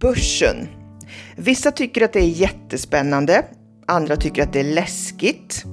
[0.00, 0.68] Börsen.
[1.36, 3.44] Vissa tycker att det är jättespännande,
[3.86, 5.64] andra tycker att det är läskigt.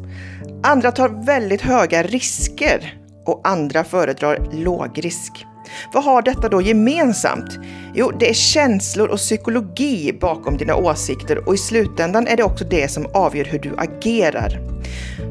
[0.64, 5.46] Andra tar väldigt höga risker och andra föredrar låg risk.
[5.94, 7.60] Vad har detta då gemensamt?
[7.96, 12.66] Jo, det är känslor och psykologi bakom dina åsikter och i slutändan är det också
[12.66, 14.60] det som avgör hur du agerar.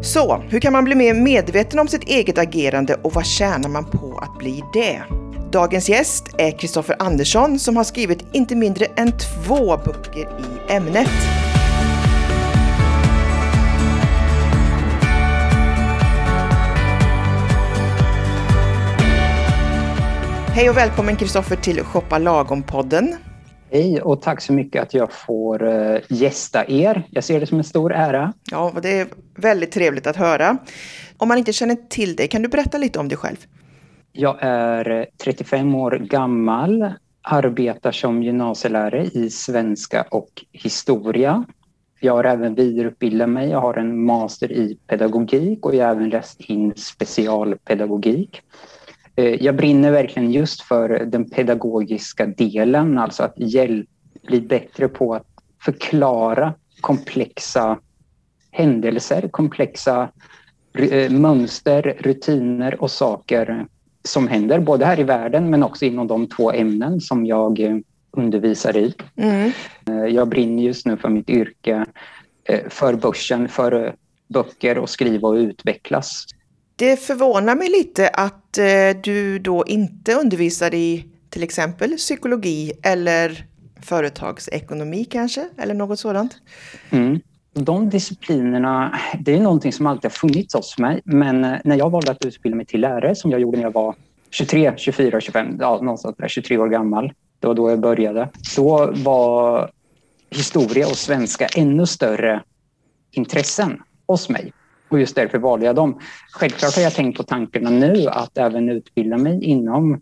[0.03, 3.85] Så, hur kan man bli mer medveten om sitt eget agerande och vad tjänar man
[3.85, 5.03] på att bli det?
[5.53, 11.09] Dagens gäst är Kristoffer Andersson som har skrivit inte mindre än två böcker i ämnet.
[20.55, 23.17] Hej och välkommen Kristoffer till Shoppa Lagom-podden.
[23.71, 27.07] Hej och tack så mycket att jag får uh, gästa er.
[27.11, 28.33] Jag ser det som en stor ära.
[28.51, 29.07] Ja, det är
[29.37, 30.57] väldigt trevligt att höra.
[31.17, 33.37] Om man inte känner till dig, kan du berätta lite om dig själv?
[34.15, 41.45] Jag är 35 år gammal, arbetar som gymnasielärare i svenska och historia.
[42.01, 43.49] Jag har även vidareutbildat mig.
[43.49, 48.41] Jag har en master i pedagogik och jag har även läst in specialpedagogik.
[49.17, 53.89] Eh, jag brinner verkligen just för den pedagogiska delen, alltså att hjälp,
[54.27, 55.27] bli bättre på att
[55.65, 57.79] förklara komplexa
[58.51, 60.09] händelser, komplexa
[60.79, 63.67] eh, mönster, rutiner och saker
[64.05, 67.77] som händer, både här i världen men också inom de två ämnen som jag eh,
[68.11, 68.95] undervisar i.
[69.17, 69.53] Mm.
[70.15, 71.87] Jag brinner just nu för mitt yrke,
[72.69, 73.95] för börsen, för
[74.29, 76.27] böcker och skriva och utvecklas.
[76.77, 78.65] Det förvånar mig lite att eh,
[79.03, 83.47] du då inte undervisar i till exempel psykologi eller
[83.83, 86.37] företagsekonomi kanske, eller något sådant?
[86.91, 87.21] Mm.
[87.55, 91.01] De disciplinerna, det är någonting som alltid har funnits hos mig.
[91.05, 93.73] Men eh, när jag valde att utbilda mig till lärare, som jag gjorde när jag
[93.73, 93.95] var
[94.31, 97.13] 23, 24, 25, ja, någonstans där, 23 år gammal.
[97.41, 98.29] Det var då jag började.
[98.57, 99.71] Då var
[100.31, 102.43] historia och svenska ännu större
[103.11, 104.53] intressen hos mig.
[104.89, 106.01] Och just därför valde jag dem.
[106.33, 110.01] Självklart har jag tänkt på tankarna nu att även utbilda mig inom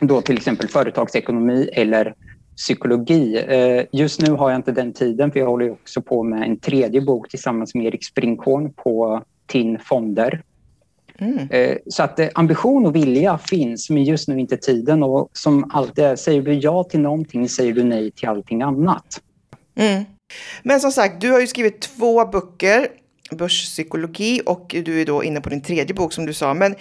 [0.00, 2.14] då till exempel företagsekonomi eller
[2.62, 3.36] psykologi.
[3.48, 6.56] Eh, just nu har jag inte den tiden för jag håller också på med en
[6.56, 10.42] tredje bok tillsammans med Erik Springhorn på TIN Fonder.
[11.18, 11.48] Mm.
[11.50, 15.02] Eh, så att eh, ambition och vilja finns, men just nu inte tiden.
[15.02, 19.20] Och som alltid säger du ja till någonting säger du nej till allting annat.
[19.74, 20.04] Mm.
[20.62, 22.86] Men som sagt, du har ju skrivit två böcker
[23.30, 26.54] börspsykologi och du är då inne på din tredje bok som du sa.
[26.54, 26.74] Men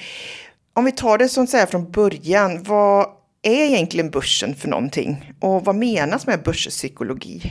[0.73, 3.05] om vi tar det så från början, vad
[3.41, 5.33] är egentligen börsen för någonting?
[5.39, 7.41] Och vad menas med börspsykologi?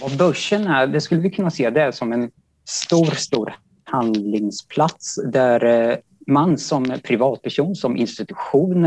[0.00, 2.30] Vad börsen är, det skulle vi kunna se det som en
[2.64, 3.54] stor, stor
[3.84, 8.84] handlingsplats där eh, man som privatperson, som institution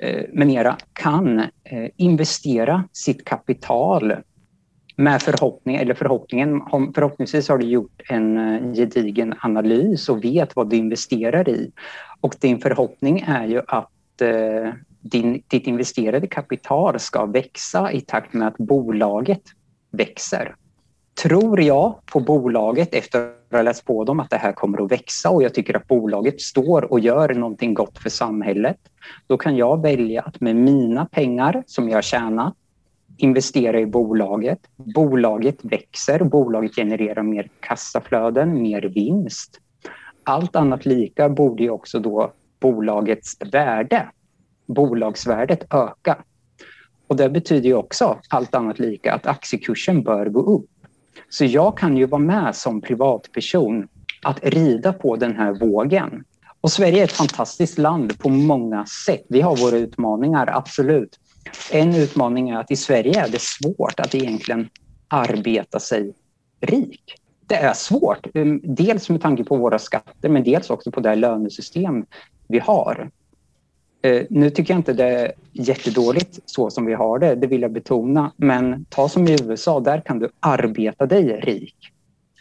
[0.00, 1.48] eh, med mera kan eh,
[1.96, 4.14] investera sitt kapital
[4.96, 6.60] med förhoppning, eller förhoppningen,
[6.94, 11.72] förhoppningsvis har du gjort en gedigen analys och vet vad du investerar i.
[12.20, 13.90] Och din förhoppning är ju att
[15.04, 19.42] din, ditt investerade kapital ska växa i takt med att bolaget
[19.90, 20.54] växer.
[21.22, 24.92] Tror jag på bolaget efter att ha läst på dem att det här kommer att
[24.92, 28.78] växa och jag tycker att bolaget står och gör någonting gott för samhället,
[29.26, 32.54] då kan jag välja att med mina pengar som jag tjänar tjänat
[33.16, 34.58] investera i bolaget.
[34.76, 39.60] Bolaget växer, bolaget genererar mer kassaflöden, mer vinst.
[40.24, 44.06] Allt annat lika borde ju också då bolagets värde,
[44.66, 46.18] bolagsvärdet öka.
[47.06, 50.70] Och det betyder ju också, allt annat lika, att aktiekursen bör gå upp.
[51.28, 53.88] Så jag kan ju vara med som privatperson
[54.22, 56.24] att rida på den här vågen.
[56.60, 59.24] Och Sverige är ett fantastiskt land på många sätt.
[59.28, 61.18] Vi har våra utmaningar, absolut.
[61.72, 64.68] En utmaning är att i Sverige är det svårt att egentligen
[65.08, 66.14] arbeta sig
[66.60, 67.14] rik.
[67.46, 71.14] Det är svårt, mm, dels med tanke på våra skatter men dels också på det
[71.14, 72.06] lönesystem
[72.48, 73.10] vi har.
[74.04, 77.62] Eh, nu tycker jag inte det är jättedåligt så som vi har det, det vill
[77.62, 78.32] jag betona.
[78.36, 81.76] Men ta som i USA, där kan du arbeta dig rik.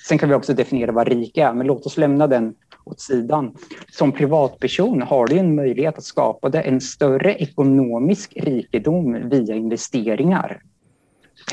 [0.08, 2.56] Sen kan vi också definiera vad rik är, men låt oss lämna den
[2.86, 3.56] åt sidan.
[3.92, 10.62] Som privatperson har du en möjlighet att skapa dig en större ekonomisk rikedom via investeringar.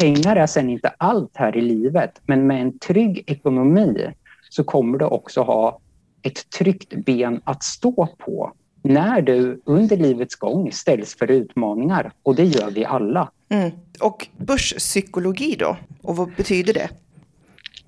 [0.00, 4.06] Pengar är sen inte allt här i livet, men med en trygg ekonomi
[4.50, 5.80] så kommer du också ha
[6.22, 12.12] ett tryggt ben att stå på när du under livets gång ställs för utmaningar.
[12.22, 13.30] Och det gör vi alla.
[13.48, 13.70] Mm.
[14.00, 15.76] Och börspsykologi då?
[16.02, 16.88] Och vad betyder det?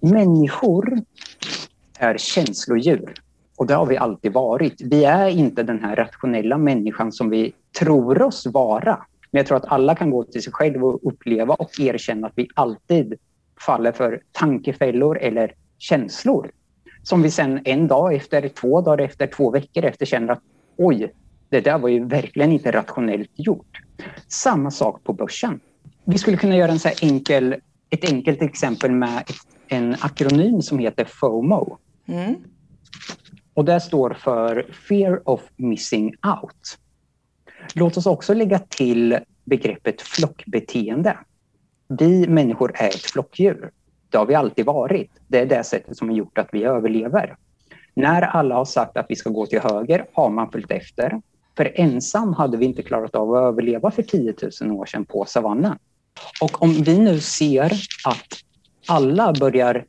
[0.01, 1.01] Människor
[1.99, 3.15] är känslodjur.
[3.57, 4.81] Och det har vi alltid varit.
[4.81, 9.07] Vi är inte den här rationella människan som vi tror oss vara.
[9.31, 12.33] Men jag tror att alla kan gå till sig själv och uppleva och erkänna att
[12.37, 13.15] vi alltid
[13.61, 16.51] faller för tankefällor eller känslor.
[17.03, 20.43] Som vi sen en dag efter, två dagar efter, två veckor efter känner att
[20.77, 21.13] oj,
[21.49, 23.81] det där var ju verkligen inte rationellt gjort.
[24.29, 25.61] Samma sak på börsen.
[26.05, 27.57] Vi skulle kunna göra en så enkel,
[27.91, 29.23] ett enkelt exempel med
[29.69, 31.79] en akronym som heter FOMO.
[32.07, 32.35] Mm.
[33.55, 36.79] Och det står för Fear of Missing Out.
[37.75, 41.19] Låt oss också lägga till begreppet flockbeteende.
[41.89, 43.71] Vi människor är ett flockdjur.
[44.11, 45.11] Det har vi alltid varit.
[45.29, 47.37] Det är det sättet som har gjort att vi överlever.
[47.95, 51.21] När alla har sagt att vi ska gå till höger har man följt efter.
[51.57, 55.25] För ensam hade vi inte klarat av att överleva för 10 000 år sedan på
[55.25, 55.79] savannen.
[56.41, 57.73] Och om vi nu ser
[58.05, 58.27] att
[58.87, 59.85] alla börjar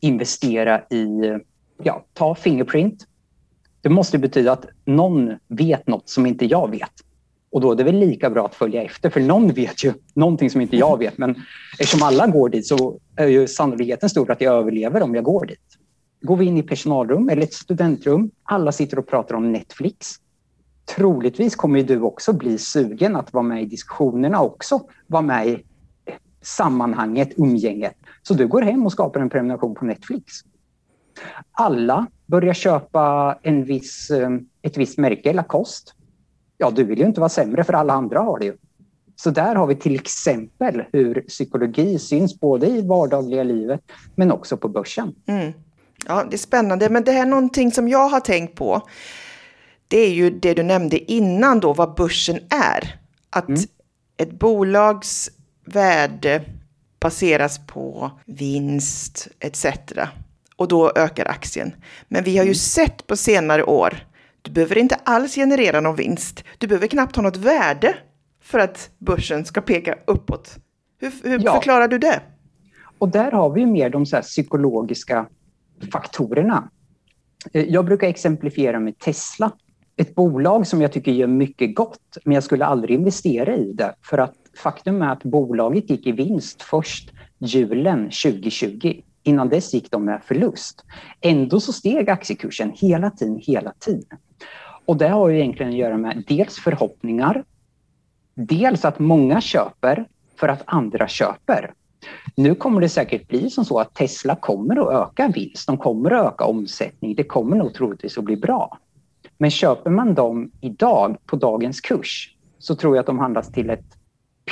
[0.00, 1.38] investera i,
[1.82, 3.06] ja, ta Fingerprint.
[3.80, 6.92] Det måste betyda att någon vet något som inte jag vet.
[7.50, 10.50] Och då är det väl lika bra att följa efter, för någon vet ju någonting
[10.50, 11.18] som inte jag vet.
[11.18, 11.34] Men
[11.78, 15.46] eftersom alla går dit så är ju sannolikheten stor att jag överlever om jag går
[15.46, 15.78] dit.
[16.20, 20.14] Går vi in i personalrum eller ett studentrum, alla sitter och pratar om Netflix.
[20.96, 25.64] Troligtvis kommer du också bli sugen att vara med i diskussionerna också, vara med i
[26.42, 27.94] sammanhanget, umgänget.
[28.22, 30.32] Så du går hem och skapar en prenumeration på Netflix.
[31.52, 34.30] Alla börjar köpa en viss, eh,
[34.62, 35.92] ett visst märke, Lacoste.
[36.58, 38.56] Ja, du vill ju inte vara sämre för alla andra har det ju.
[39.16, 43.80] Så där har vi till exempel hur psykologi syns både i vardagliga livet
[44.14, 45.14] men också på börsen.
[45.26, 45.52] Mm.
[46.08, 48.88] Ja, det är spännande, men det här är någonting som jag har tänkt på.
[49.88, 53.00] Det är ju det du nämnde innan då, vad börsen är.
[53.30, 53.60] Att mm.
[54.16, 55.30] ett bolags
[55.64, 56.42] värde
[57.00, 59.66] baseras på vinst etc.
[60.56, 61.72] Och då ökar aktien.
[62.08, 62.54] Men vi har ju mm.
[62.54, 64.06] sett på senare år,
[64.42, 66.44] du behöver inte alls generera någon vinst.
[66.58, 67.96] Du behöver knappt ha något värde
[68.42, 70.56] för att börsen ska peka uppåt.
[71.00, 71.54] Hur, hur ja.
[71.54, 72.20] förklarar du det?
[72.98, 75.26] Och där har vi mer de så psykologiska
[75.92, 76.70] faktorerna.
[77.52, 79.52] Eh, jag brukar exemplifiera med Tesla.
[79.96, 83.94] Ett bolag som jag tycker gör mycket gott, men jag skulle aldrig investera i det
[84.02, 89.00] för att faktum är att bolaget gick i vinst först julen 2020.
[89.22, 90.84] Innan dess gick de med förlust.
[91.20, 94.18] Ändå så steg aktiekursen hela tiden, hela tiden.
[94.84, 97.44] Och det har ju egentligen att göra med dels förhoppningar,
[98.34, 101.72] dels att många köper för att andra köper.
[102.34, 106.10] Nu kommer det säkert bli som så att Tesla kommer att öka vinst, de kommer
[106.10, 108.78] att öka omsättning, det kommer nog troligtvis att bli bra.
[109.38, 113.70] Men köper man dem idag på dagens kurs så tror jag att de handlas till
[113.70, 113.84] ett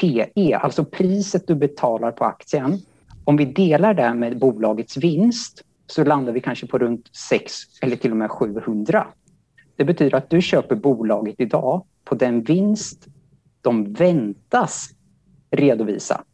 [0.00, 2.78] PE, alltså priset du betalar på aktien.
[3.24, 7.52] Om vi delar det med bolagets vinst så landar vi kanske på runt 6
[7.82, 9.06] eller till och med 700.
[9.76, 13.06] Det betyder att du köper bolaget idag på den vinst
[13.60, 14.88] de väntas
[15.50, 16.24] redovisa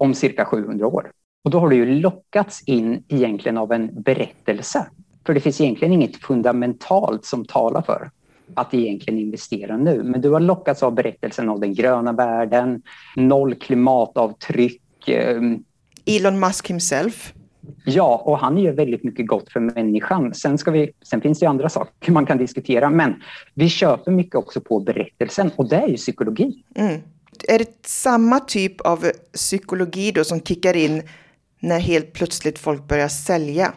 [0.00, 1.10] om cirka 700 år.
[1.44, 4.86] Och då har du ju lockats in egentligen av en berättelse.
[5.26, 8.10] För det finns egentligen inget fundamentalt som talar för
[8.54, 10.02] att egentligen investera nu.
[10.02, 12.82] Men du har lockats av berättelsen om den gröna världen,
[13.16, 15.08] noll klimatavtryck.
[15.08, 15.64] Ehm,
[16.04, 17.32] Elon Musk himself.
[17.84, 20.34] Ja, och han gör väldigt mycket gott för människan.
[20.34, 23.22] Sen, ska vi, sen finns det andra saker man kan diskutera, men
[23.54, 26.64] vi köper mycket också på berättelsen och det är ju psykologi.
[26.74, 27.00] Mm.
[27.48, 31.02] Är det samma typ av psykologi då som kickar in
[31.60, 33.72] när helt plötsligt folk börjar sälja?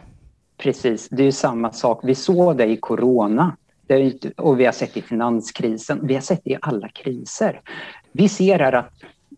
[0.58, 2.00] Precis, det är samma sak.
[2.02, 3.56] Vi såg det i corona.
[3.86, 6.06] Det, och vi har sett det i finanskrisen.
[6.06, 7.60] Vi har sett det i alla kriser.
[8.12, 8.92] Vi ser här att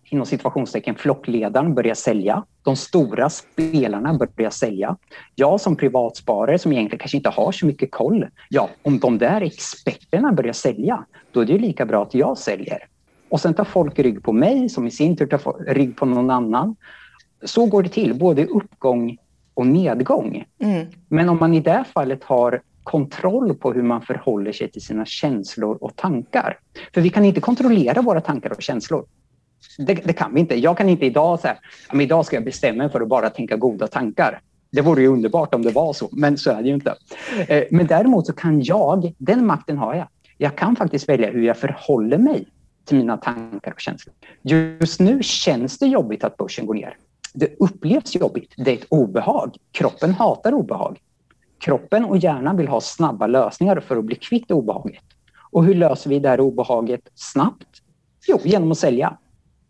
[0.04, 2.44] inom situationstecken flockledaren börjar sälja.
[2.62, 4.96] De stora spelarna börjar sälja.
[5.34, 8.26] Jag som privatsparare som egentligen kanske inte har så mycket koll.
[8.48, 12.88] Ja, om de där experterna börjar sälja, då är det lika bra att jag säljer.
[13.28, 16.30] Och sen tar folk rygg på mig som i sin tur tar rygg på någon
[16.30, 16.76] annan.
[17.44, 19.16] Så går det till, både uppgång
[19.54, 20.44] och nedgång.
[20.58, 20.86] Mm.
[21.08, 25.04] Men om man i det fallet har kontroll på hur man förhåller sig till sina
[25.04, 26.58] känslor och tankar.
[26.94, 29.04] För vi kan inte kontrollera våra tankar och känslor.
[29.78, 30.58] Det, det kan vi inte.
[30.58, 31.56] Jag kan inte idag säga
[31.88, 34.40] att idag ska jag bestämma mig för att bara tänka goda tankar.
[34.72, 36.94] Det vore ju underbart om det var så, men så är det ju inte.
[37.48, 40.08] Eh, men däremot så kan jag, den makten har jag.
[40.38, 42.46] Jag kan faktiskt välja hur jag förhåller mig
[42.86, 44.14] till mina tankar och känslor.
[44.42, 46.96] Just nu känns det jobbigt att börsen går ner.
[47.34, 48.54] Det upplevs jobbigt.
[48.56, 49.56] Det är ett obehag.
[49.72, 50.98] Kroppen hatar obehag.
[51.58, 55.04] Kroppen och hjärnan vill ha snabba lösningar för att bli kvitt obehaget.
[55.50, 57.82] Och hur löser vi det här obehaget snabbt?
[58.28, 59.18] Jo, genom att sälja.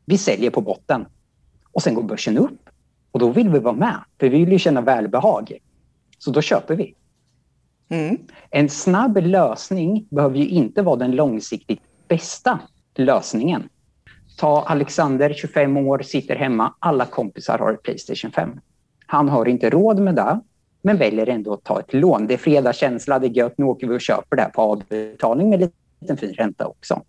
[0.04, 1.06] Vi säljer på botten
[1.72, 2.60] och sen går börsen upp
[3.12, 5.58] och då vill vi vara med, för vi vill ju känna välbehag.
[6.18, 6.94] Så då köper vi.
[7.88, 8.18] Mm.
[8.50, 12.58] En snabb lösning behöver ju inte vara den långsiktigt bästa
[12.98, 13.68] lösningen.
[14.36, 16.74] Ta Alexander, 25 år, sitter hemma.
[16.78, 18.60] Alla kompisar har ett Playstation 5.
[19.06, 20.40] Han har inte råd med det,
[20.82, 22.26] men väljer ändå att ta ett lån.
[22.26, 25.50] Det är fredagskänsla, det är gött, nu åker vi och köper det här på avbetalning
[25.50, 27.02] med lite fin ränta också.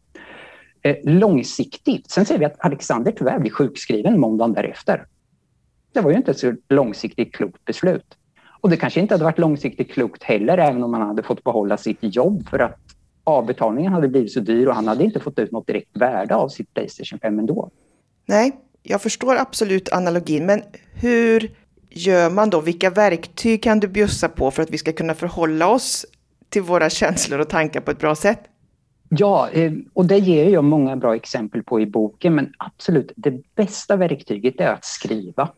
[0.82, 5.06] Eh, långsiktigt, sen ser vi att Alexander tyvärr blir sjukskriven måndagen därefter.
[5.94, 8.17] Det var ju inte ett så långsiktigt klokt beslut.
[8.62, 11.77] Och det kanske inte hade varit långsiktigt klokt heller, även om han hade fått behålla
[11.77, 12.79] sitt jobb för att
[13.27, 16.50] avbetalningen hade blivit så dyr och han hade inte fått ut något direkt värde av
[16.50, 17.69] sitt Playstation 5 ändå.
[18.25, 18.51] Nej,
[18.84, 20.62] jag förstår absolut analogin, men
[20.93, 21.51] hur
[21.89, 22.62] gör man då?
[22.62, 26.05] Vilka verktyg kan du bjussa på för att vi ska kunna förhålla oss
[26.50, 28.39] till våra känslor och tankar på ett bra sätt?
[29.10, 33.55] Ja, eh, och det ger jag många bra exempel på i boken, men absolut, det
[33.55, 35.50] bästa verktyget är att skriva.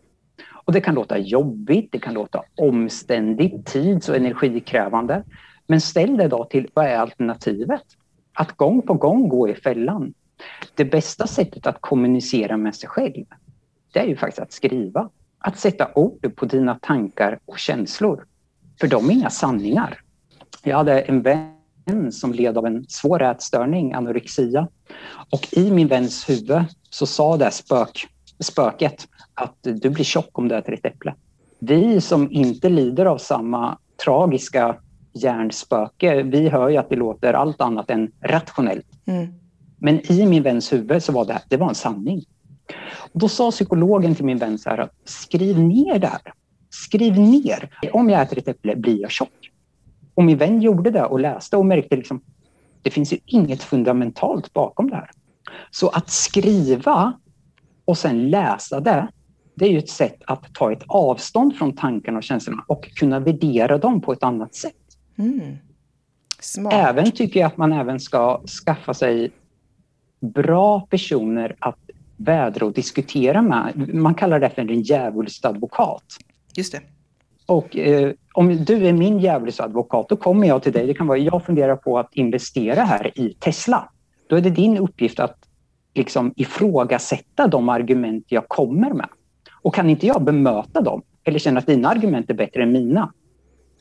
[0.65, 5.23] Och det kan låta jobbigt, det kan låta omständigt, tids och energikrävande.
[5.71, 7.83] Men ställ dig då till vad är alternativet?
[8.33, 10.13] Att gång på gång gå i fällan.
[10.75, 13.25] Det bästa sättet att kommunicera med sig själv,
[13.93, 15.09] det är ju faktiskt att skriva.
[15.39, 18.25] Att sätta ord på dina tankar och känslor.
[18.79, 19.99] För de är inga sanningar.
[20.63, 24.67] Jag hade en vän som led av en svår ätstörning, anorexia.
[25.29, 28.07] Och i min väns huvud så sa det spök,
[28.39, 31.15] spöket att du blir tjock om du äter ett äpple.
[31.59, 34.77] Vi som inte lider av samma tragiska
[35.23, 38.87] hjärnspöke, vi hör ju att det låter allt annat än rationellt.
[39.05, 39.33] Mm.
[39.77, 42.25] Men i min väns huvud så var det, det var en sanning.
[42.95, 46.21] Och då sa psykologen till min vän så här, skriv ner det här.
[46.69, 47.69] Skriv ner.
[47.93, 49.51] Om jag äter ett äpple blir jag tjock.
[50.13, 52.21] Och min vän gjorde det och läste och märkte liksom,
[52.81, 55.09] det finns ju inget fundamentalt bakom det här.
[55.71, 57.13] Så att skriva
[57.85, 59.07] och sen läsa det,
[59.55, 63.19] det är ju ett sätt att ta ett avstånd från tankarna och känslorna och kunna
[63.19, 64.73] värdera dem på ett annat sätt.
[65.19, 65.57] Mm.
[66.71, 69.31] Även tycker jag att man även ska skaffa sig
[70.19, 71.79] bra personer att
[72.17, 73.93] vädra och diskutera med.
[73.93, 76.03] Man kallar det för en djävulsadvokat.
[76.55, 76.81] Just det.
[77.45, 80.87] Och eh, om du är min djävulsadvokat, då kommer jag till dig.
[80.87, 83.89] Det kan vara jag funderar på att investera här i Tesla.
[84.27, 85.37] Då är det din uppgift att
[85.93, 89.09] liksom ifrågasätta de argument jag kommer med.
[89.61, 93.13] Och kan inte jag bemöta dem eller känna att dina argument är bättre än mina,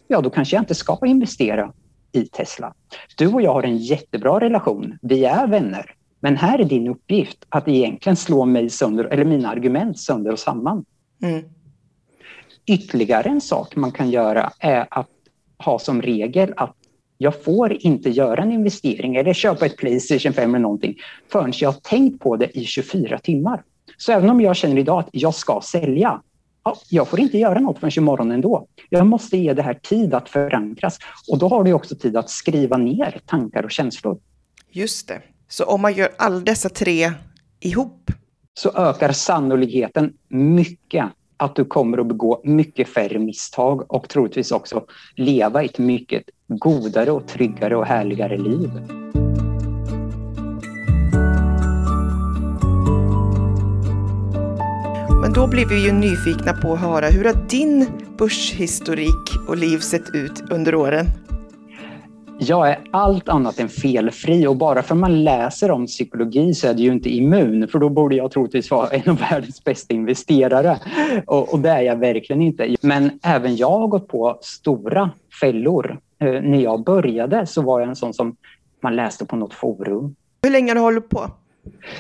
[0.09, 1.73] ja då kanske jag inte ska investera
[2.13, 2.75] i Tesla.
[3.17, 4.99] Du och jag har en jättebra relation.
[5.03, 5.95] Vi är vänner.
[6.21, 10.39] Men här är din uppgift att egentligen slå mig sönder, eller mina argument sönder och
[10.39, 10.85] samman.
[11.23, 11.45] Mm.
[12.67, 15.11] Ytterligare en sak man kan göra är att
[15.59, 16.75] ha som regel att
[17.19, 20.97] jag får inte göra en investering eller köpa ett Playstation 5 eller någonting
[21.33, 23.63] förrän jag har tänkt på det i 24 timmar.
[23.97, 26.23] Så även om jag känner idag att jag ska sälja,
[26.69, 28.67] ja, jag får inte göra något förrän imorgon ändå.
[28.89, 30.99] Jag måste ge det här tid att förankras
[31.31, 34.19] och då har du också tid att skriva ner tankar och känslor.
[34.71, 35.23] Just det.
[35.49, 37.13] Så om man gör alla dessa tre
[37.61, 38.11] ihop?
[38.55, 41.07] Så ökar sannolikheten mycket
[41.37, 44.85] att du kommer att begå mycket färre misstag och troligtvis också
[45.17, 48.71] leva ett mycket godare och tryggare och härligare liv.
[55.29, 57.87] Men då blir vi ju nyfikna på att höra hur har din
[58.19, 61.07] börshistorik och liv sett ut under åren?
[62.39, 66.75] Jag är allt annat än felfri och bara för man läser om psykologi så är
[66.75, 70.79] det ju inte immun för då borde jag troligtvis vara en av världens bästa investerare
[71.27, 72.77] och, och det är jag verkligen inte.
[72.81, 75.99] Men även jag har gått på stora fällor.
[76.21, 78.37] Eh, när jag började så var jag en sån som
[78.83, 80.15] man läste på något forum.
[80.43, 81.31] Hur länge har du hållit på?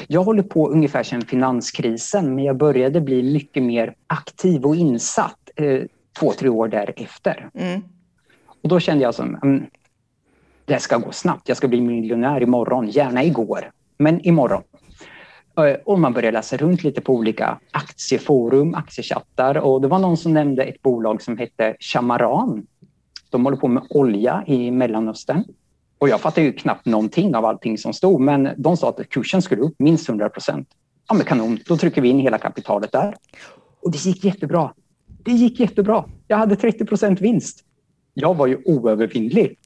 [0.07, 5.51] Jag håller på ungefär sedan finanskrisen men jag började bli mycket mer aktiv och insatt
[5.57, 5.83] eh,
[6.19, 7.51] två, tre år därefter.
[7.55, 7.81] Mm.
[8.63, 9.67] Och då kände jag som, mm,
[10.65, 11.49] det ska gå snabbt.
[11.49, 14.63] Jag ska bli miljonär imorgon, gärna igår, men imorgon.
[15.59, 20.17] Eh, och man började läsa runt lite på olika aktieforum, aktiechattar och det var någon
[20.17, 22.67] som nämnde ett bolag som hette Chamaran.
[23.31, 25.45] De håller på med olja i Mellanöstern.
[25.99, 29.43] Och jag fattade ju knappt någonting av allting som stod, men de sa att kursen
[29.43, 30.69] skulle upp minst 100 procent.
[31.09, 33.15] Ja, men kanon, då trycker vi in hela kapitalet där.
[33.81, 34.73] Och det gick jättebra.
[35.07, 36.05] Det gick jättebra.
[36.27, 37.65] Jag hade 30 procent vinst.
[38.15, 39.57] Jag var ju oövervinnlig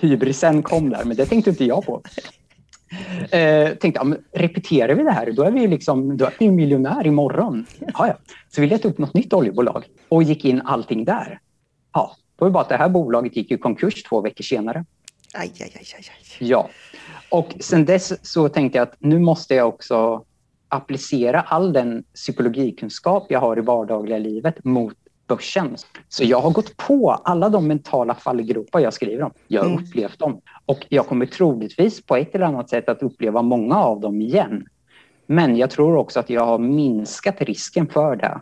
[0.00, 2.02] hybrisen kom där, men det tänkte inte jag på.
[3.30, 7.06] Eh, tänkte, ja, repeterar vi det här, då är vi liksom, då är vi miljonär
[7.06, 7.66] imorgon.
[7.78, 8.14] Ja, ja.
[8.48, 11.40] Så vi letade upp något nytt oljebolag och gick in allting där.
[11.92, 14.84] Ja, då var det bara att det här bolaget gick i konkurs två veckor senare.
[15.34, 16.04] Aj, aj, aj, aj.
[16.38, 16.68] Ja,
[17.28, 20.24] och sen dess så tänkte jag att nu måste jag också
[20.68, 24.94] applicera all den psykologikunskap jag har i vardagliga livet mot
[25.26, 25.76] börsen.
[26.08, 29.32] Så jag har gått på alla de mentala fallgropar jag skriver om.
[29.48, 29.84] Jag har mm.
[29.84, 34.00] upplevt dem och jag kommer troligtvis på ett eller annat sätt att uppleva många av
[34.00, 34.66] dem igen.
[35.26, 38.40] Men jag tror också att jag har minskat risken för det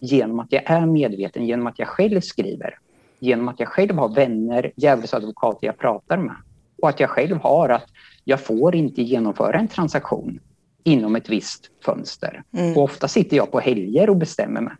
[0.00, 2.78] genom att jag är medveten, genom att jag själv skriver,
[3.18, 6.36] genom att jag själv har vänner, djävulsadvokater jag pratar med
[6.82, 7.86] och att jag själv har att
[8.24, 10.40] jag får inte genomföra en transaktion
[10.84, 12.42] inom ett visst fönster.
[12.52, 12.76] Mm.
[12.76, 14.72] Och ofta sitter jag på helger och bestämmer mig.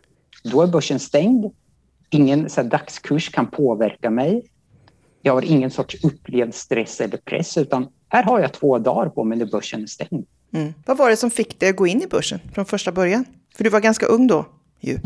[0.45, 1.45] Då är börsen stängd.
[2.11, 4.45] Ingen så här, dagskurs kan påverka mig.
[5.23, 9.25] Jag har ingen sorts upplevd stress eller press utan här har jag två dagar på
[9.25, 10.27] mig när börsen är stängd.
[10.53, 10.75] Mm.
[10.87, 13.25] Vad var det som fick dig att gå in i börsen från första början?
[13.57, 14.45] För du var ganska ung då.
[14.81, 14.99] Ju.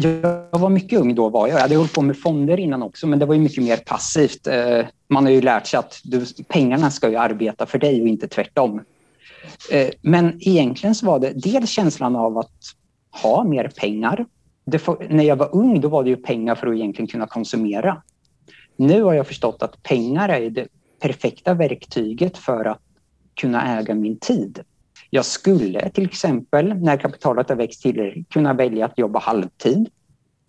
[0.53, 1.29] Jag var mycket ung då.
[1.29, 3.65] var Jag Jag hade hållit på med fonder innan också, men det var ju mycket
[3.65, 4.47] mer passivt.
[4.47, 8.09] Eh, man har ju lärt sig att du, pengarna ska ju arbeta för dig och
[8.09, 8.81] inte tvärtom.
[9.73, 12.53] Eh, men egentligen så var det dels känslan av att
[13.23, 14.27] ha mer pengar.
[14.79, 18.03] För, när jag var ung då var det ju pengar för att egentligen kunna konsumera.
[18.77, 20.69] Nu har jag förstått att pengar är det
[21.01, 22.81] perfekta verktyget för att
[23.35, 24.61] kunna äga min tid.
[25.11, 29.89] Jag skulle till exempel, när kapitalet har växt till kunna välja att jobba halvtid.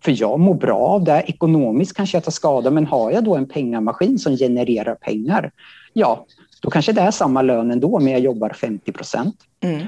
[0.04, 1.24] För jag mår bra av det.
[1.26, 5.52] Ekonomiskt kanske jag tar skada, men har jag då en pengamaskin som genererar pengar,
[5.92, 6.26] ja,
[6.62, 9.36] då kanske det är samma lön ändå, men jag jobbar 50 procent.
[9.60, 9.86] Mm.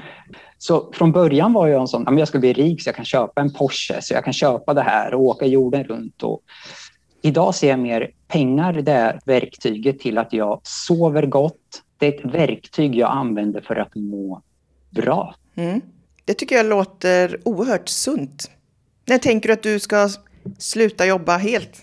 [0.57, 3.41] Så från början var jag en sån, jag ska bli rik så jag kan köpa
[3.41, 6.23] en Porsche, så jag kan köpa det här och åka jorden runt.
[6.23, 6.41] Och
[7.21, 11.81] idag ser jag mer pengar, det är verktyget till att jag sover gott.
[11.97, 14.41] Det är ett verktyg jag använder för att må
[14.95, 15.35] bra.
[15.55, 15.81] Mm.
[16.25, 18.51] Det tycker jag låter oerhört sunt.
[19.05, 20.09] När tänker du att du ska
[20.57, 21.81] sluta jobba helt?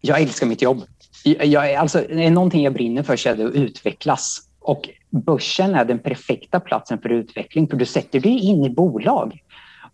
[0.00, 0.82] Jag älskar mitt jobb.
[1.24, 4.42] Jag, alltså, det är någonting jag brinner för så är det att utvecklas.
[4.60, 9.42] Och börsen är den perfekta platsen för utveckling, för du sätter dig in i bolag.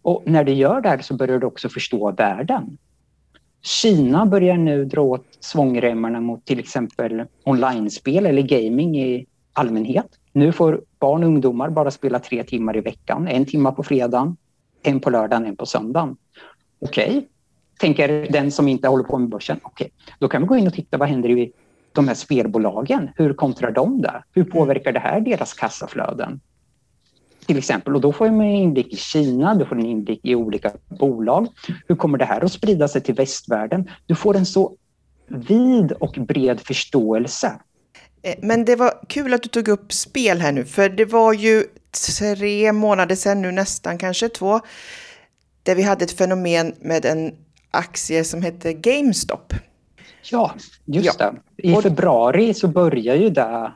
[0.02, 2.78] Och när du gör det så börjar du också förstå världen.
[3.62, 9.26] Kina börjar nu dra åt svångremmarna mot till exempel online-spel eller gaming i
[9.56, 10.06] allmänhet.
[10.32, 13.28] Nu får barn och ungdomar bara spela tre timmar i veckan.
[13.28, 14.36] En timme på fredagen,
[14.82, 16.16] en på lördagen, en på söndagen.
[16.78, 17.22] Okej, okay.
[17.80, 19.60] tänker den som inte håller på med börsen.
[19.62, 20.14] Okej, okay.
[20.18, 21.52] då kan vi gå in och titta vad händer i
[21.92, 23.10] de här spelbolagen.
[23.16, 24.22] Hur kontrar de det?
[24.32, 26.40] Hur påverkar det här deras kassaflöden?
[27.46, 30.34] Till exempel, och då får man en inblick i Kina, du får en inblick i
[30.34, 31.48] olika bolag.
[31.88, 33.90] Hur kommer det här att sprida sig till västvärlden?
[34.06, 34.76] Du får en så
[35.28, 37.60] vid och bred förståelse
[38.38, 41.64] men det var kul att du tog upp spel här nu, för det var ju
[42.18, 44.60] tre månader sedan nu, nästan kanske två,
[45.62, 47.34] där vi hade ett fenomen med en
[47.70, 49.54] aktie som hette GameStop.
[50.30, 51.32] Ja, just ja.
[51.56, 51.68] det.
[51.68, 53.72] I februari så började ju det.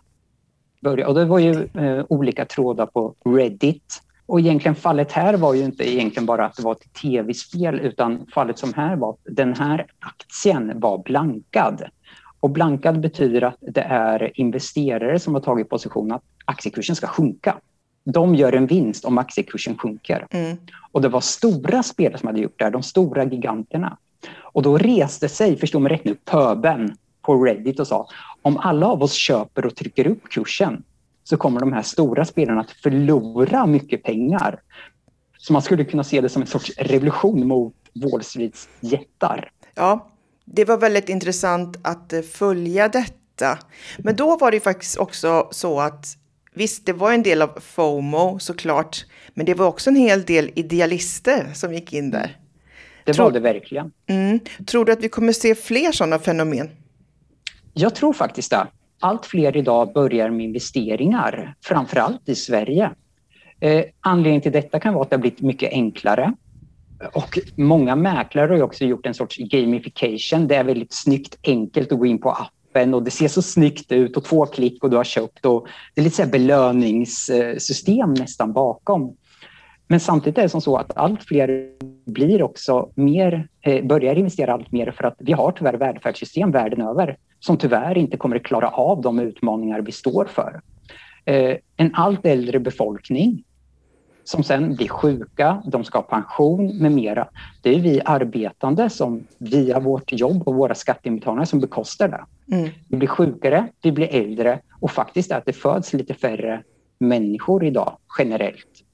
[0.82, 4.02] Börja, och det var ju eh, olika trådar på Reddit.
[4.26, 8.26] Och egentligen fallet här var ju inte egentligen bara att det var ett tv-spel utan
[8.34, 11.82] fallet som här var att den här aktien var blankad.
[12.40, 17.56] Och blankad betyder att det är investerare som har tagit position att aktiekursen ska sjunka.
[18.04, 20.26] De gör en vinst om aktiekursen sjunker.
[20.30, 20.56] Mm.
[20.92, 23.96] Och det var stora spelare som hade gjort det här, de stora giganterna.
[24.40, 28.08] Och då reste sig, förstå mig rätt nu, pöben på Reddit och sa
[28.42, 30.82] om alla av oss köper och trycker upp kursen
[31.24, 34.60] så kommer de här stora spelarna att förlora mycket pengar.
[35.38, 39.50] Så man skulle kunna se det som en sorts revolution mot Wall Streets jättar.
[39.74, 40.09] Ja,
[40.52, 43.58] det var väldigt intressant att eh, följa detta.
[43.98, 46.06] Men då var det faktiskt också så att
[46.54, 50.50] visst, det var en del av FOMO såklart, men det var också en hel del
[50.54, 52.36] idealister som gick in där.
[53.04, 53.92] Det var det verkligen.
[54.06, 54.40] Mm.
[54.66, 56.70] Tror du att vi kommer se fler sådana fenomen?
[57.72, 58.66] Jag tror faktiskt det.
[59.00, 62.90] Allt fler idag börjar med investeringar, framförallt i Sverige.
[63.60, 66.32] Eh, anledningen till detta kan vara att det har blivit mycket enklare.
[67.12, 70.48] Och många mäklare har också gjort en sorts gamification.
[70.48, 73.92] Det är väldigt snyggt, enkelt att gå in på appen och det ser så snyggt
[73.92, 75.46] ut och två klick och du har köpt.
[75.46, 79.16] Och det är lite så belöningssystem nästan bakom.
[79.86, 81.68] Men samtidigt är det som så att allt fler
[82.06, 86.80] blir också mer, eh, börjar investera allt mer för att vi har tyvärr välfärdssystem världen
[86.80, 90.60] över som tyvärr inte kommer att klara av de utmaningar vi står för.
[91.24, 93.44] Eh, en allt äldre befolkning
[94.30, 97.28] som sen blir sjuka, de ska ha pension med mera.
[97.62, 102.56] Det är vi arbetande som via vårt jobb och våra skatteinbetalningar som bekostar det.
[102.56, 102.70] Mm.
[102.88, 106.62] Vi blir sjukare, vi blir äldre och faktiskt att det föds lite färre
[106.98, 108.84] människor idag generellt.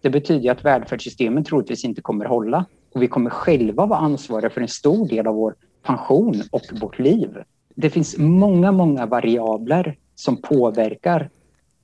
[0.00, 2.64] Det betyder att välfärdssystemen troligtvis inte kommer hålla
[2.94, 6.98] och vi kommer själva vara ansvariga för en stor del av vår pension och vårt
[6.98, 7.30] liv.
[7.74, 11.30] Det finns många, många variabler som påverkar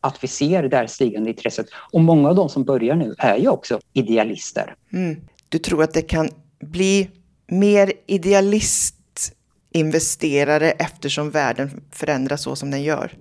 [0.00, 1.66] att vi ser det här stigande intresset.
[1.92, 4.74] Och många av de som börjar nu är ju också idealister.
[4.92, 5.20] Mm.
[5.48, 6.28] Du tror att det kan
[6.60, 7.10] bli
[7.46, 13.12] mer idealistinvesterare eftersom världen förändras så som den gör?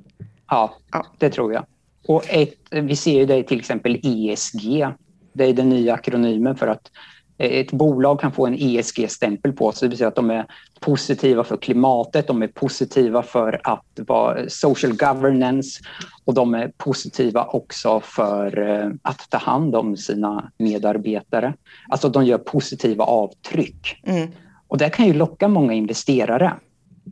[0.49, 1.05] Ja, ja.
[1.17, 1.65] det tror jag.
[2.07, 4.87] Och ett, vi ser ju det till exempel ESG.
[5.33, 6.91] Det är den nya akronymen för att
[7.37, 10.45] ett bolag kan få en ESG-stämpel på sig, det vill säga att de är
[10.79, 15.81] positiva för klimatet, de är positiva för att vara social governance
[16.25, 21.53] och de är positiva också för eh, att ta hand om sina medarbetare.
[21.89, 24.01] Alltså de gör positiva avtryck.
[24.03, 24.29] Mm.
[24.67, 26.53] Och det kan ju locka många investerare.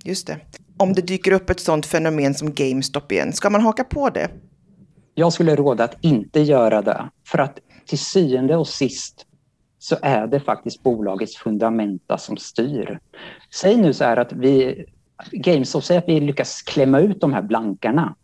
[0.04, 0.38] Just det.
[0.78, 4.30] Om det dyker upp ett sådant fenomen som GameStop igen, ska man haka på det?
[5.16, 7.10] Jag skulle råda att inte göra det.
[7.28, 9.26] För att till syvende och sist
[9.86, 13.00] så är det faktiskt bolagets fundamenta som styr.
[13.54, 14.86] Säg nu så här att vi,
[15.32, 18.16] GameStop säger att vi lyckas klämma ut de här blankarna.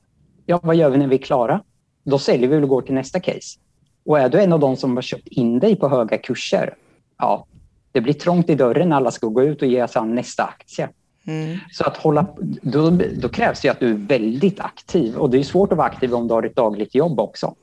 [0.46, 1.62] Ja, vad gör vi när vi är klara?
[2.04, 3.60] Då säljer vi och går till nästa case.
[4.06, 6.76] Och är du en av de som har köpt in dig på höga kurser,
[7.18, 7.46] ja,
[7.92, 10.44] det blir trångt i dörren när alla ska gå ut och ge sig an nästa
[10.44, 10.90] aktie.
[11.28, 11.58] Mm.
[11.72, 12.28] Så att hålla,
[12.62, 12.90] då,
[13.22, 16.14] då, krävs det att du är väldigt aktiv och det är svårt att vara aktiv
[16.14, 17.56] om du har ett dagligt jobb också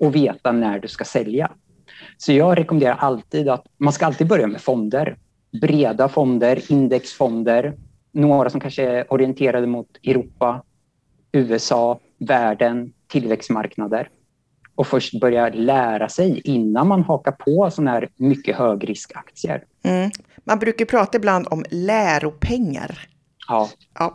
[0.00, 1.50] och veta när du ska sälja.
[2.16, 5.18] Så jag rekommenderar alltid att man ska alltid börja med fonder.
[5.60, 7.74] Breda fonder, indexfonder,
[8.12, 10.62] några som kanske är orienterade mot Europa,
[11.32, 14.08] USA, världen, tillväxtmarknader
[14.74, 19.64] och först börja lära sig innan man hakar på sådana här mycket högriskaktier.
[19.82, 20.10] Mm.
[20.44, 23.08] Man brukar prata ibland om läropengar.
[23.48, 23.68] Ja.
[23.94, 24.14] ja.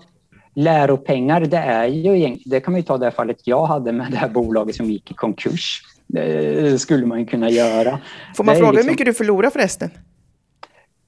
[0.53, 4.17] Läropengar, det är ju det kan man ju ta det fallet jag hade med det
[4.17, 5.81] här bolaget som gick i konkurs.
[6.13, 7.99] Det skulle man kunna göra.
[8.35, 8.85] Får man fråga liksom...
[8.85, 9.89] hur mycket du förlorade förresten?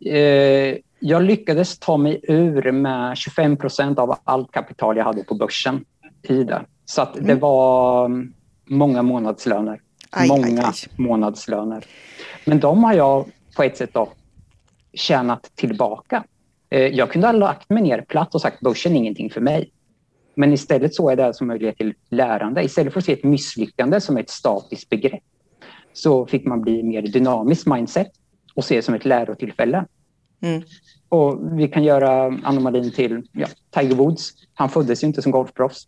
[0.05, 5.35] Eh, jag lyckades ta mig ur med 25 procent av allt kapital jag hade på
[5.35, 5.85] börsen
[6.23, 6.61] i det.
[6.85, 7.39] Så att det mm.
[7.39, 8.11] var
[8.65, 9.81] många månadslöner.
[10.09, 10.73] Aj, många aj, aj.
[10.95, 11.85] månadslöner.
[12.45, 14.09] Men de har jag på ett sätt då
[14.93, 16.23] tjänat tillbaka.
[16.69, 19.71] Eh, jag kunde ha lagt mig ner platt och sagt börsen är ingenting för mig.
[20.35, 22.63] Men istället så är det som möjlighet till lärande.
[22.63, 25.23] Istället för att se ett misslyckande som ett statiskt begrepp
[25.93, 28.11] så fick man bli mer dynamiskt mindset
[28.55, 29.85] och se det som ett lärotillfälle.
[30.41, 30.61] Mm.
[31.09, 34.33] Och vi kan göra anomalin till ja, Tiger Woods.
[34.53, 35.87] Han föddes ju inte som golfproffs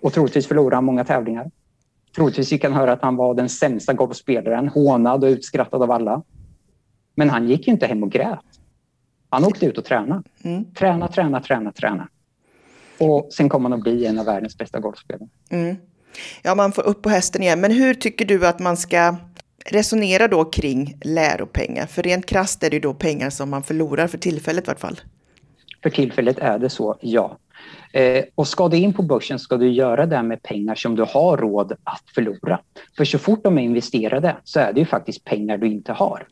[0.00, 1.50] och troligtvis förlorade han många tävlingar.
[2.16, 6.22] Troligtvis fick han höra att han var den sämsta golfspelaren, hånad och utskrattad av alla.
[7.14, 8.38] Men han gick ju inte hem och grät.
[9.30, 10.22] Han åkte ut och tränade.
[10.42, 10.74] Mm.
[10.74, 12.08] Träna, träna, träna, träna.
[12.98, 15.28] Och sen kom han att bli en av världens bästa golfspelare.
[15.50, 15.76] Mm.
[16.42, 17.60] Ja, man får upp på hästen igen.
[17.60, 19.16] Men hur tycker du att man ska
[19.66, 21.86] resonera då kring läropengar?
[21.86, 24.80] För rent krasst är det ju då pengar som man förlorar för tillfället i vart
[24.80, 25.00] fall.
[25.82, 27.38] För tillfället är det så, ja.
[27.92, 31.02] Eh, och ska du in på börsen ska du göra det med pengar som du
[31.02, 32.60] har råd att förlora.
[32.96, 36.26] För så fort de är investerade så är det ju faktiskt pengar du inte har.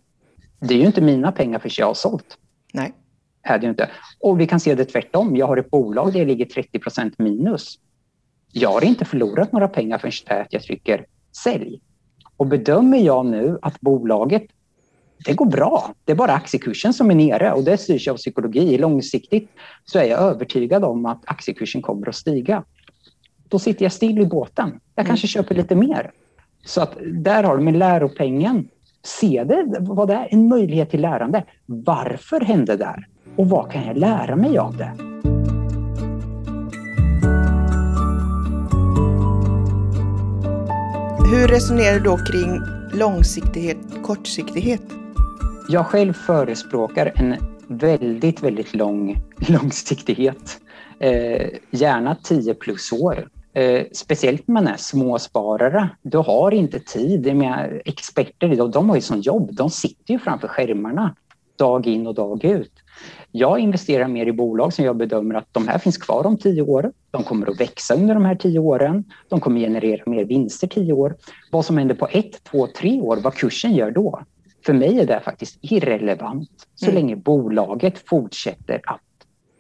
[0.61, 2.39] Det är ju inte mina pengar för jag har sålt.
[2.73, 2.93] Nej.
[3.47, 3.91] Är det inte.
[4.21, 5.37] Och vi kan se det tvärtom.
[5.37, 7.79] Jag har ett bolag där jag ligger 30% minus.
[8.53, 11.07] Jag har inte förlorat några pengar förrän jag trycker
[11.45, 11.81] sälj.
[12.37, 14.43] Och bedömer jag nu att bolaget
[15.25, 15.95] det går bra.
[16.05, 18.79] Det är bara aktiekursen som är nere och det styrs av psykologi.
[18.79, 19.51] Långsiktigt
[19.85, 22.65] så är jag övertygad om att aktiekursen kommer att stiga.
[23.49, 24.81] Då sitter jag still i båten.
[24.95, 25.09] Jag mm.
[25.09, 26.11] kanske köper lite mer.
[26.65, 28.69] Så att där har du med läropengen.
[29.05, 31.45] Se det, vad det är, en möjlighet till lärande.
[31.67, 33.07] Varför hände det där?
[33.37, 34.93] Och vad kan jag lära mig av det?
[41.31, 42.61] Hur resonerar du då kring
[43.01, 44.83] långsiktighet, kortsiktighet?
[45.69, 47.37] Jag själv förespråkar en
[47.69, 50.61] väldigt, väldigt lång långsiktighet.
[50.99, 53.29] Eh, gärna 10 plus år.
[53.53, 55.89] Eh, speciellt när man är småsparare.
[56.03, 57.37] Du har inte tid.
[57.37, 59.51] Med experter idag, de har ju som jobb.
[59.53, 61.15] De sitter ju framför skärmarna
[61.57, 62.73] dag in och dag ut.
[63.39, 66.63] Jag investerar mer i bolag som jag bedömer att de här finns kvar om tio
[66.63, 66.93] år.
[67.11, 69.05] De kommer att växa under de här tio åren.
[69.29, 71.17] De kommer generera mer vinster tio år.
[71.53, 74.23] Vad som händer på ett, två, tre år, vad kursen gör då,
[74.67, 76.95] för mig är det faktiskt irrelevant så mm.
[76.95, 79.01] länge bolaget fortsätter att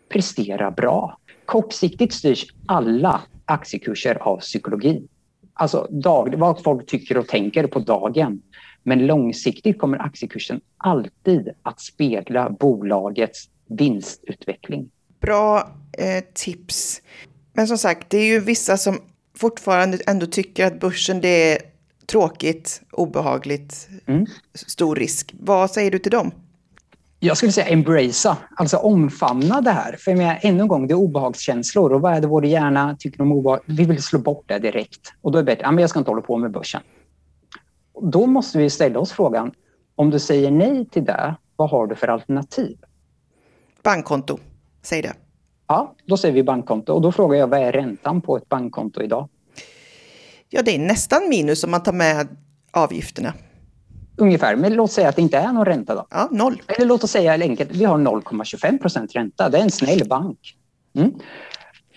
[0.08, 1.18] prestera bra.
[1.46, 5.08] Kortsiktigt styrs alla aktiekurser av psykologi.
[5.54, 8.42] Alltså dag, vad folk tycker och tänker på dagen.
[8.82, 14.90] Men långsiktigt kommer aktiekursen alltid att spegla bolagets vinstutveckling.
[15.20, 17.02] Bra eh, tips.
[17.52, 18.98] Men som sagt, det är ju vissa som
[19.36, 21.58] fortfarande ändå tycker att börsen det är
[22.06, 24.26] tråkigt, obehagligt, mm.
[24.54, 25.34] stor risk.
[25.40, 26.30] Vad säger du till dem?
[27.20, 29.96] Jag skulle säga embracea, alltså omfamna det här.
[29.98, 33.22] För jag ännu en gång, det är obehagskänslor och vad är det vår hjärna tycker
[33.22, 33.60] om obehag?
[33.66, 35.98] Vi vill slå bort det direkt och då är det bättre, ja, men jag ska
[35.98, 36.82] inte hålla på med börsen.
[38.02, 39.52] Då måste vi ställa oss frågan,
[39.94, 42.76] om du säger nej till det, vad har du för alternativ?
[43.86, 44.38] Bankkonto,
[44.82, 45.12] säg det.
[45.66, 49.02] Ja, då säger vi bankkonto och då frågar jag, vad är räntan på ett bankkonto
[49.02, 49.28] idag?
[50.48, 52.28] Ja, det är nästan minus om man tar med
[52.70, 53.34] avgifterna.
[54.16, 54.56] ungefär.
[54.56, 56.06] Men låt säga att det inte är någon ränta då.
[56.10, 56.62] Ja, noll.
[56.66, 59.48] Eller låt oss säga enkelt, vi har 0,25 procent ränta.
[59.48, 60.56] Det är en snäll bank.
[60.94, 61.14] Mm.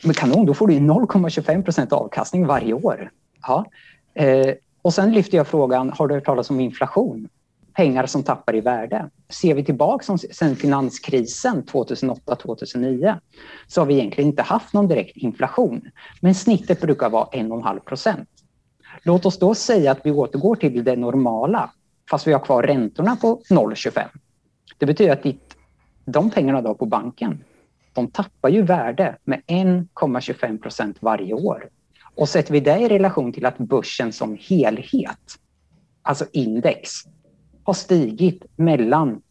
[0.04, 3.12] Men kanon, då får du 0,25 procent avkastning varje år.
[3.42, 3.66] Ja.
[4.14, 7.30] Eh, och sen lyfter jag frågan, har du hört talas om inflation?
[7.74, 9.10] Pengar som tappar i värde.
[9.30, 13.20] Ser vi tillbaka sen finanskrisen 2008-2009
[13.68, 15.82] så har vi egentligen inte haft någon direkt inflation.
[16.22, 18.30] Men snittet brukar vara 1,5 procent.
[19.04, 21.72] Låt oss då säga att vi återgår till det normala
[22.10, 24.08] fast vi har kvar räntorna på 0,25.
[24.78, 25.58] Det betyder att ditt,
[26.06, 27.44] de pengarna du har på banken,
[27.94, 31.70] de tappar ju värde med 1,25 procent varje år.
[32.16, 35.40] Och sätter vi det i relation till att börsen som helhet,
[36.02, 36.92] alltså index,
[37.70, 39.22] har stigit mellan,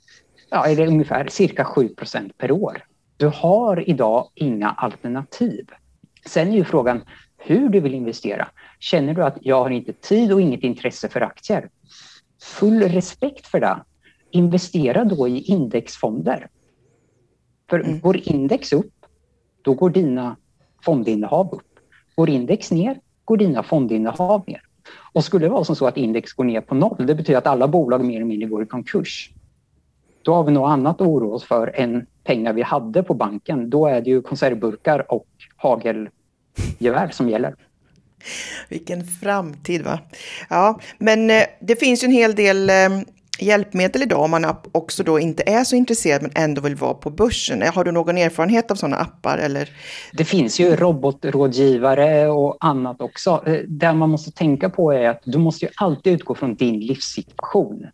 [0.51, 2.85] ja, eller ungefär cirka 7 procent per år.
[3.17, 5.67] Du har idag inga alternativ.
[6.27, 7.01] Sen är ju frågan
[7.39, 8.49] hur du vill investera.
[8.79, 11.71] Känner du att jag har inte tid och inget intresse för aktier?
[12.43, 13.83] Full respekt för det.
[14.31, 16.49] Investera då i indexfonder.
[17.71, 18.01] För mm.
[18.01, 18.95] går index upp,
[19.63, 20.37] då går dina
[20.85, 21.79] fondinnehav upp.
[22.15, 24.63] Går index ner, går dina fondinnehav ner.
[25.13, 27.47] Och skulle det vara som så att index går ner på noll, det betyder att
[27.47, 29.31] alla bolag mer eller mindre går i konkurs.
[30.23, 33.71] Då har vi något annat att oroa oss för än pengar vi hade på banken.
[33.71, 37.55] Då är det ju konservburkar och hagelgevär som gäller.
[38.69, 40.01] Vilken framtid va?
[40.51, 42.75] Ja, men eh, det finns ju en hel del eh,
[43.39, 47.11] hjälpmedel idag om man också då inte är så intresserad men ändå vill vara på
[47.11, 47.63] börsen.
[47.75, 49.39] Har du någon erfarenhet av sådana appar?
[49.39, 49.69] Eller?
[50.13, 53.43] Det finns ju robotrådgivare och annat också.
[53.47, 56.81] Eh, det man måste tänka på är att du måste ju alltid utgå från din
[56.81, 57.87] livssituation.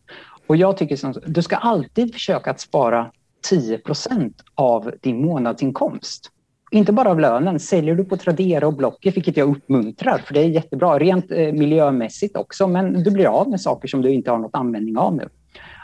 [0.46, 3.10] Och jag tycker att du ska alltid försöka att spara
[3.50, 6.30] 10% av din månadsinkomst.
[6.74, 7.60] Inte bara av lönen.
[7.60, 11.38] Säljer du på Tradera och Blocket, vilket jag uppmuntrar, för det är jättebra, rent eh,
[11.38, 15.16] miljömässigt också, men du blir av med saker som du inte har något användning av
[15.16, 15.28] nu.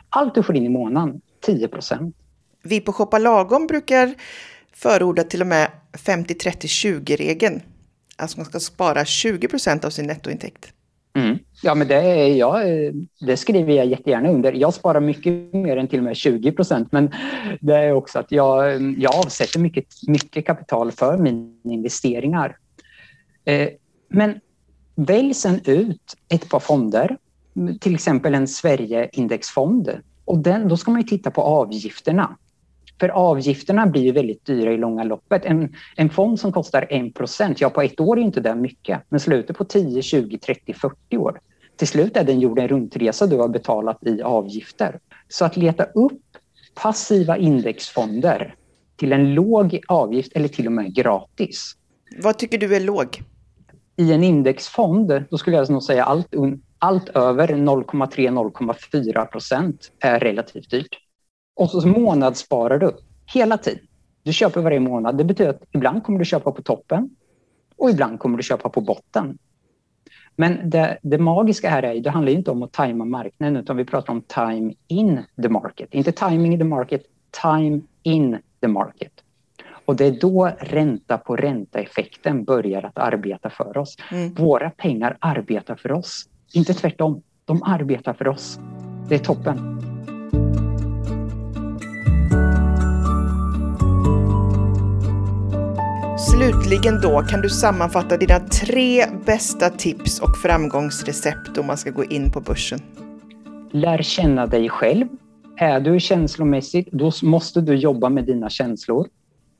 [0.08, 2.16] Allt du får in i månaden, 10 procent.
[2.62, 4.14] Vi på Shoppa Lagom brukar
[4.72, 7.60] förorda till och med 50-30-20-regeln.
[8.16, 10.72] Alltså man ska spara 20 procent av sin nettointäkt.
[11.14, 11.38] Mm.
[11.62, 12.60] Ja, men det, ja,
[13.20, 14.52] det skriver jag jättegärna under.
[14.52, 17.10] Jag sparar mycket mer än till och med 20 procent, men
[17.60, 22.56] det är också att jag, jag avsätter mycket, mycket kapital för mina investeringar.
[23.44, 23.68] Eh,
[24.08, 24.40] men
[24.94, 27.16] välj sen ut ett par fonder,
[27.80, 29.90] till exempel en Sverigeindexfond.
[30.24, 32.36] Och den, då ska man titta på avgifterna.
[33.00, 35.44] För avgifterna blir ju väldigt dyra i långa loppet.
[35.44, 39.00] En, en fond som kostar 1 procent, ja på ett år är inte det mycket,
[39.08, 41.40] men slutet på 10, 20, 30, 40 år.
[41.76, 44.98] Till slut är det en jorden runt-resa du har betalat i avgifter.
[45.28, 46.22] Så att leta upp
[46.74, 48.54] passiva indexfonder
[48.96, 51.72] till en låg avgift eller till och med gratis.
[52.22, 53.22] Vad tycker du är låg?
[53.96, 56.34] I en indexfond, då skulle jag nog säga allt,
[56.78, 60.98] allt över 0,3-0,4 procent är relativt dyrt.
[61.60, 62.96] Och så månadssparar du
[63.34, 63.84] hela tiden.
[64.22, 65.18] Du köper varje månad.
[65.18, 67.10] Det betyder att ibland kommer du köpa på toppen
[67.76, 69.38] och ibland kommer du köpa på botten.
[70.36, 73.84] Men det, det magiska här är det handlar inte om att tajma marknaden utan vi
[73.84, 75.94] pratar om time in the market.
[75.94, 77.02] Inte timing in the market,
[77.42, 79.12] time in the market.
[79.84, 83.96] Och det är då ränta på ränta-effekten börjar att arbeta för oss.
[84.12, 84.34] Mm.
[84.34, 87.22] Våra pengar arbetar för oss, inte tvärtom.
[87.44, 88.58] De arbetar för oss.
[89.08, 89.79] Det är toppen.
[96.40, 102.04] Slutligen då, kan du sammanfatta dina tre bästa tips och framgångsrecept om man ska gå
[102.04, 102.80] in på börsen?
[103.72, 105.06] Lär känna dig själv.
[105.56, 109.08] Är du känslomässig, då måste du jobba med dina känslor.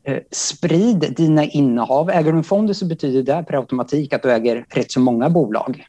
[0.04, 2.10] Eh, sprid dina innehav.
[2.10, 5.30] Äger du en fond så betyder det per automatik att du äger rätt så många
[5.30, 5.86] bolag.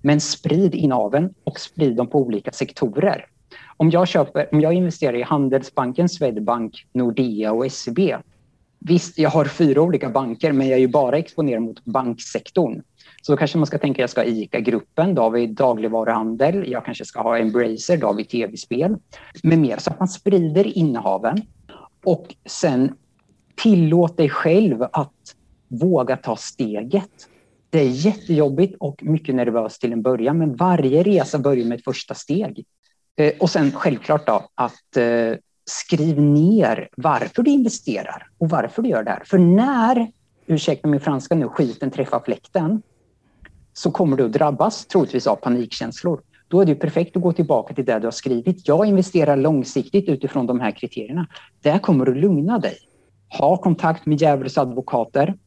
[0.00, 3.26] Men sprid innehaven och sprid dem på olika sektorer.
[3.76, 7.98] Om jag, köper, om jag investerar i Handelsbanken, Swedbank, Nordea och SEB
[8.84, 12.82] Visst, jag har fyra olika banker, men jag är ju bara exponerad mot banksektorn.
[13.22, 16.70] Så då kanske man ska tänka att jag ska ha ICA-gruppen, då har vi dagligvaruhandel,
[16.70, 18.96] jag kanske ska ha Embracer, då har vi tv-spel
[19.42, 19.76] med mer.
[19.76, 21.42] Så att man sprider innehaven
[22.04, 22.94] och sen
[23.54, 25.36] tillåt dig själv att
[25.68, 27.28] våga ta steget.
[27.70, 31.84] Det är jättejobbigt och mycket nervöst till en början, men varje resa börjar med ett
[31.84, 32.64] första steg.
[33.16, 38.88] Eh, och sen självklart då att eh, skriv ner varför du investerar och varför du
[38.88, 39.22] gör det här.
[39.24, 40.12] För när,
[40.46, 42.82] ursäkta min franska nu, skiten träffar fläkten
[43.72, 46.22] så kommer du att drabbas troligtvis av panikkänslor.
[46.48, 48.68] Då är det perfekt att gå tillbaka till det du har skrivit.
[48.68, 51.26] Jag investerar långsiktigt utifrån de här kriterierna.
[51.62, 52.76] Där kommer du lugna dig.
[53.38, 55.38] Ha kontakt med djävulsadvokater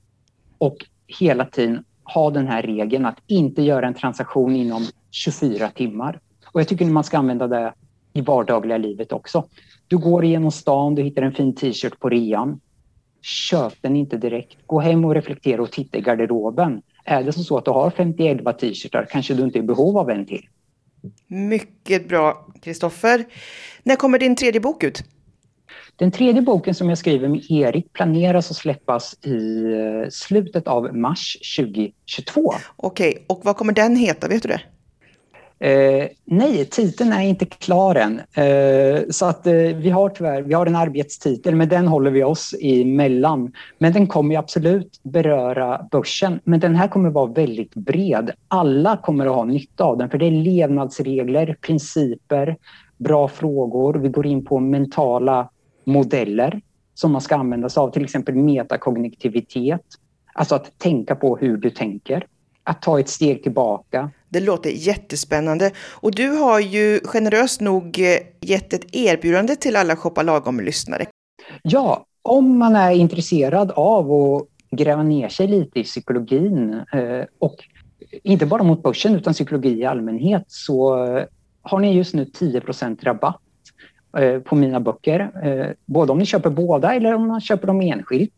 [0.58, 6.19] och hela tiden ha den här regeln att inte göra en transaktion inom 24 timmar.
[6.51, 7.73] Och jag tycker man ska använda det
[8.15, 9.47] i vardagliga livet också.
[9.88, 12.60] Du går igenom stan, du hittar en fin t-shirt på rean.
[13.21, 14.58] Köp den inte direkt.
[14.65, 16.82] Gå hem och reflektera och titta i garderoben.
[17.06, 20.10] Är det så att du har 51 t-shirtar kanske du inte är i behov av
[20.10, 20.45] en till.
[21.28, 23.25] Mycket bra, Kristoffer.
[23.84, 25.04] När kommer din tredje bok ut?
[25.95, 30.95] Den tredje boken som jag skriver med Erik planeras att släppas i eh, slutet av
[30.95, 32.54] mars 2022.
[32.75, 34.28] Okej, och vad kommer den heta?
[34.28, 34.62] Vet du det?
[35.60, 38.20] Eh, nej, titeln är inte klar än.
[38.20, 42.24] Eh, så att eh, vi har tyvärr, vi har en arbetstitel, men den håller vi
[42.24, 43.52] oss emellan.
[43.78, 46.39] Men den kommer absolut beröra börsen.
[46.44, 48.32] Men den här kommer vara väldigt bred.
[48.48, 52.58] Alla kommer att ha nytta av den, för det är levnadsregler, principer,
[52.98, 53.94] bra frågor.
[53.94, 55.50] Vi går in på mentala
[55.84, 56.62] modeller
[56.94, 59.86] som man ska använda sig av, till exempel metakognitivitet.
[60.34, 62.26] Alltså att tänka på hur du tänker.
[62.63, 64.12] Att ta ett steg tillbaka.
[64.36, 65.71] Det låter jättespännande.
[65.93, 71.06] Och du har ju generöst nog eh, gett ett erbjudande till alla Shoppa Lagom-lyssnare.
[71.63, 77.56] Ja, om man är intresserad av att gräva ner sig lite i psykologin eh, och
[78.24, 81.24] inte bara mot börsen utan psykologi i allmänhet så eh,
[81.62, 82.62] har ni just nu 10
[83.02, 83.41] rabatt
[84.43, 85.32] på mina böcker.
[85.86, 88.34] Både om ni köper båda eller om man köper dem enskilt.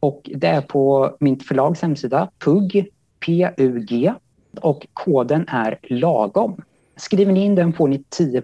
[0.00, 2.86] Och det är på mitt förlags hemsida, PUG,
[3.26, 4.12] P-U-G
[4.60, 6.62] och koden är lagom.
[6.96, 8.42] Skriver ni in den får ni 10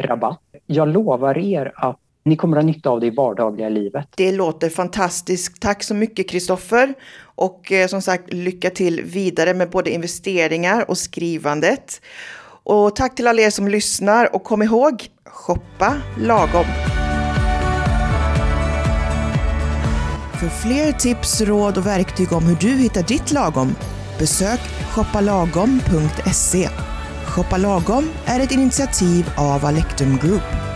[0.00, 0.40] rabatt.
[0.66, 4.08] Jag lovar er att ni kommer att ha nytta av det i vardagliga livet.
[4.16, 5.60] Det låter fantastiskt.
[5.60, 6.94] Tack så mycket Kristoffer.
[7.22, 12.00] Och eh, som sagt, lycka till vidare med både investeringar och skrivandet.
[12.64, 16.64] Och tack till alla er som lyssnar och kom ihåg, shoppa lagom.
[20.40, 23.74] För fler tips, råd och verktyg om hur du hittar ditt lagom,
[24.18, 24.60] besök
[24.94, 26.68] shoppalagom.se.
[27.26, 30.71] Shoppa Lagom är ett initiativ av Alectum Group.